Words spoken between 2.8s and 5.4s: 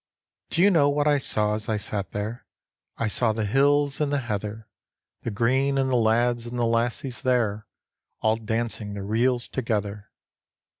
I saw the hills and the heather, The